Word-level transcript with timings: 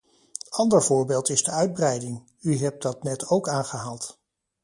Ander 0.49 0.83
voorbeeld 0.83 1.29
is 1.29 1.43
de 1.43 1.51
uitbreiding, 1.51 2.23
u 2.41 2.57
hebt 2.57 2.81
dat 2.81 3.03
net 3.03 3.27
ook 3.29 3.49
aangehaald. 3.49 4.19